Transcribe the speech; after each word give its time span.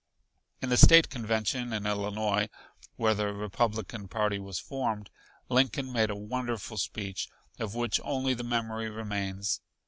In 0.63 0.69
the 0.69 0.77
State 0.77 1.11
Convention 1.11 1.71
in 1.71 1.85
Illinois, 1.85 2.49
where 2.95 3.13
the 3.13 3.31
Republican 3.35 4.07
party 4.07 4.39
was 4.39 4.57
formed, 4.57 5.11
Lincoln 5.47 5.93
made 5.93 6.09
a 6.09 6.15
wonderful 6.15 6.79
speech, 6.79 7.29
of 7.59 7.75
which 7.75 7.99
only 8.03 8.33
the 8.33 8.43
memory 8.43 8.89
remains. 8.89 9.61